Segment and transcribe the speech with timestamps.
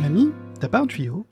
[0.00, 1.26] Mamie, t'as pas un tuyau?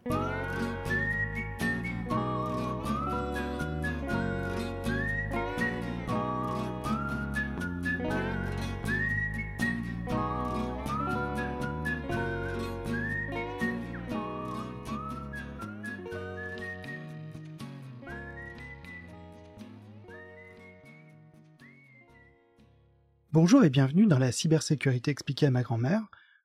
[23.33, 26.02] Bonjour et bienvenue dans la cybersécurité expliquée à ma grand-mère,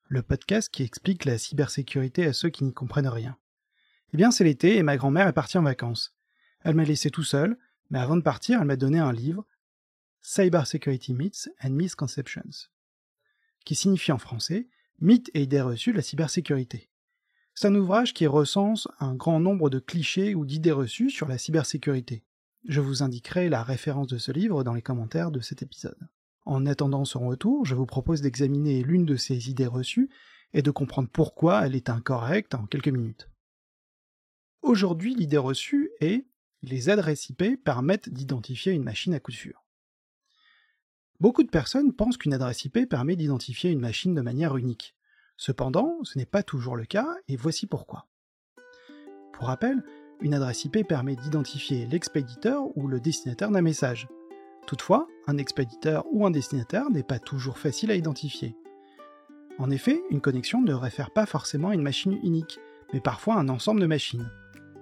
[0.09, 3.37] le podcast qui explique la cybersécurité à ceux qui n'y comprennent rien.
[4.13, 6.15] Eh bien, c'est l'été et ma grand-mère est partie en vacances.
[6.63, 7.57] Elle m'a laissé tout seul,
[7.89, 9.45] mais avant de partir, elle m'a donné un livre,
[10.21, 12.69] Cybersecurity Myths and Misconceptions,
[13.65, 14.67] qui signifie en français
[14.99, 16.89] Mythes et idées reçues de la cybersécurité.
[17.53, 21.37] C'est un ouvrage qui recense un grand nombre de clichés ou d'idées reçues sur la
[21.37, 22.23] cybersécurité.
[22.67, 25.97] Je vous indiquerai la référence de ce livre dans les commentaires de cet épisode.
[26.47, 30.09] En attendant son retour, je vous propose d'examiner l'une de ces idées reçues
[30.53, 33.29] et de comprendre pourquoi elle est incorrecte en quelques minutes.
[34.61, 36.25] Aujourd'hui, l'idée reçue est
[36.61, 39.65] les adresses IP permettent d'identifier une machine à coup sûr.
[41.19, 44.95] Beaucoup de personnes pensent qu'une adresse IP permet d'identifier une machine de manière unique.
[45.35, 48.07] Cependant, ce n'est pas toujours le cas, et voici pourquoi.
[49.33, 49.83] Pour rappel,
[50.21, 54.07] une adresse IP permet d'identifier l'expéditeur ou le destinataire d'un message.
[54.67, 58.57] Toutefois, un expéditeur ou un destinataire n'est pas toujours facile à identifier.
[59.57, 62.59] En effet, une connexion ne réfère pas forcément à une machine unique,
[62.93, 64.29] mais parfois à un ensemble de machines.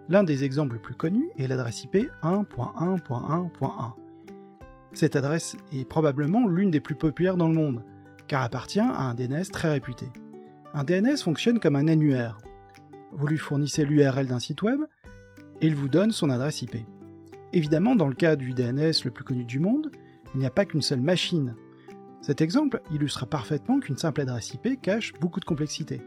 [0.09, 3.93] L'un des exemples les plus connus est l'adresse IP 1.1.1.1.
[4.93, 7.83] Cette adresse est probablement l'une des plus populaires dans le monde,
[8.27, 10.07] car appartient à un DNS très réputé.
[10.73, 12.39] Un DNS fonctionne comme un annuaire.
[13.11, 14.81] Vous lui fournissez l'URL d'un site web,
[15.61, 16.75] et il vous donne son adresse IP.
[17.55, 19.89] Évidemment, dans le cas du DNS le plus connu du monde,
[20.33, 21.55] il n'y a pas qu'une seule machine.
[22.21, 26.01] Cet exemple illustre parfaitement qu'une simple adresse IP cache beaucoup de complexité.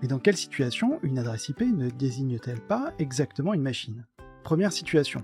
[0.00, 4.06] Mais dans quelle situation une adresse IP ne désigne-t-elle pas exactement une machine?
[4.44, 5.22] Première situation.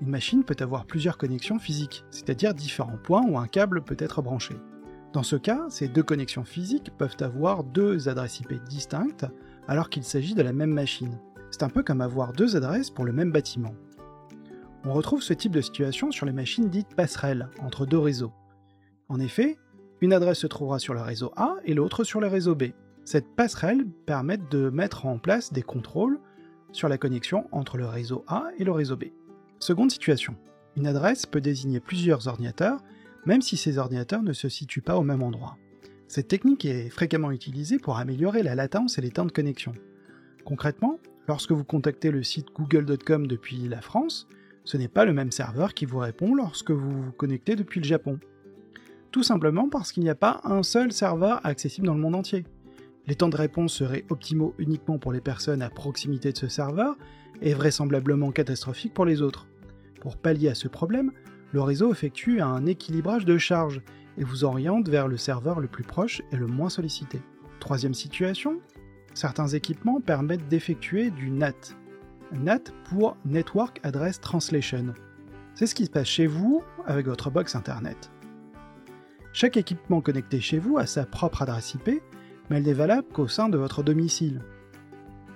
[0.00, 4.22] Une machine peut avoir plusieurs connexions physiques, c'est-à-dire différents points où un câble peut être
[4.22, 4.54] branché.
[5.12, 9.26] Dans ce cas, ces deux connexions physiques peuvent avoir deux adresses IP distinctes
[9.66, 11.18] alors qu'il s'agit de la même machine.
[11.50, 13.74] C'est un peu comme avoir deux adresses pour le même bâtiment.
[14.84, 18.32] On retrouve ce type de situation sur les machines dites passerelles, entre deux réseaux.
[19.08, 19.58] En effet,
[20.00, 22.64] une adresse se trouvera sur le réseau A et l'autre sur le réseau B.
[23.04, 26.20] Cette passerelle permet de mettre en place des contrôles
[26.72, 29.04] sur la connexion entre le réseau A et le réseau B.
[29.58, 30.36] Seconde situation.
[30.76, 32.80] Une adresse peut désigner plusieurs ordinateurs,
[33.26, 35.56] même si ces ordinateurs ne se situent pas au même endroit.
[36.06, 39.72] Cette technique est fréquemment utilisée pour améliorer la latence et les temps de connexion.
[40.44, 44.28] Concrètement, lorsque vous contactez le site google.com depuis la France,
[44.68, 47.86] ce n'est pas le même serveur qui vous répond lorsque vous vous connectez depuis le
[47.86, 48.20] Japon.
[49.10, 52.44] Tout simplement parce qu'il n'y a pas un seul serveur accessible dans le monde entier.
[53.06, 56.98] Les temps de réponse seraient optimaux uniquement pour les personnes à proximité de ce serveur
[57.40, 59.46] et vraisemblablement catastrophiques pour les autres.
[60.02, 61.12] Pour pallier à ce problème,
[61.52, 63.80] le réseau effectue un équilibrage de charge
[64.18, 67.22] et vous oriente vers le serveur le plus proche et le moins sollicité.
[67.58, 68.60] Troisième situation,
[69.14, 71.74] certains équipements permettent d'effectuer du NAT,
[72.32, 74.94] NAT pour Network Address Translation.
[75.54, 78.10] C'est ce qui se passe chez vous avec votre box Internet.
[79.32, 82.02] Chaque équipement connecté chez vous a sa propre adresse IP,
[82.50, 84.42] mais elle n'est valable qu'au sein de votre domicile.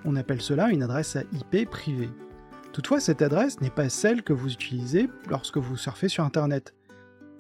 [0.05, 2.11] On appelle cela une adresse IP privée.
[2.73, 6.75] Toutefois, cette adresse n'est pas celle que vous utilisez lorsque vous surfez sur Internet.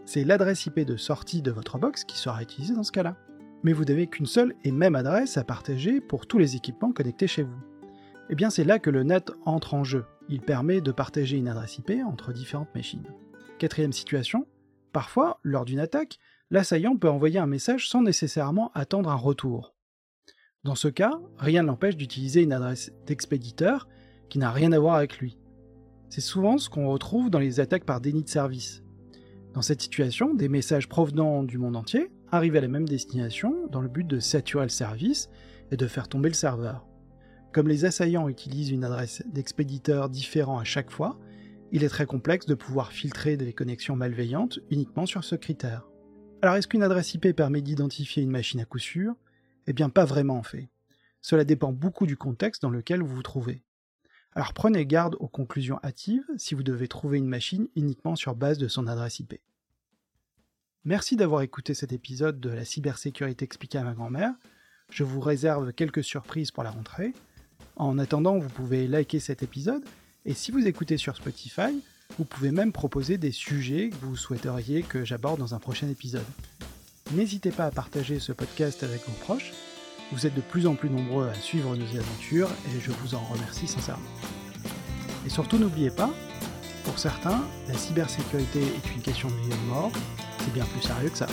[0.04, 3.16] C'est l'adresse IP de sortie de votre box qui sera utilisée dans ce cas-là.
[3.62, 7.28] Mais vous n'avez qu'une seule et même adresse à partager pour tous les équipements connectés
[7.28, 7.71] chez vous.
[8.30, 10.04] Eh bien c'est là que le net entre en jeu.
[10.28, 13.06] Il permet de partager une adresse IP entre différentes machines.
[13.58, 14.46] Quatrième situation,
[14.92, 16.18] parfois, lors d'une attaque,
[16.50, 19.74] l'assaillant peut envoyer un message sans nécessairement attendre un retour.
[20.64, 23.88] Dans ce cas, rien ne l'empêche d'utiliser une adresse d'expéditeur
[24.28, 25.38] qui n'a rien à voir avec lui.
[26.08, 28.82] C'est souvent ce qu'on retrouve dans les attaques par déni de service.
[29.54, 33.80] Dans cette situation, des messages provenant du monde entier arrivent à la même destination dans
[33.80, 35.28] le but de saturer le service
[35.70, 36.86] et de faire tomber le serveur.
[37.52, 41.18] Comme les assaillants utilisent une adresse d'expéditeur différent à chaque fois,
[41.70, 45.86] il est très complexe de pouvoir filtrer des connexions malveillantes uniquement sur ce critère.
[46.40, 49.14] Alors est-ce qu'une adresse IP permet d'identifier une machine à coup sûr?
[49.66, 50.70] Eh bien pas vraiment en fait.
[51.20, 53.62] Cela dépend beaucoup du contexte dans lequel vous vous trouvez.
[54.34, 58.56] Alors prenez garde aux conclusions hâtives si vous devez trouver une machine uniquement sur base
[58.56, 59.34] de son adresse IP.
[60.84, 64.32] Merci d'avoir écouté cet épisode de la cybersécurité expliquée à ma grand-mère.
[64.88, 67.12] Je vous réserve quelques surprises pour la rentrée.
[67.76, 69.82] En attendant, vous pouvez liker cet épisode,
[70.24, 71.82] et si vous écoutez sur Spotify,
[72.18, 76.26] vous pouvez même proposer des sujets que vous souhaiteriez que j'aborde dans un prochain épisode.
[77.12, 79.52] N'hésitez pas à partager ce podcast avec vos proches,
[80.12, 83.24] Vous êtes de plus en plus nombreux à suivre nos aventures et je vous en
[83.24, 84.04] remercie sincèrement.
[85.24, 86.10] Et surtout n'oubliez pas,
[86.84, 89.92] pour certains, la cybersécurité est une question de vie ou de mort,
[90.40, 91.28] c'est bien plus sérieux que ça.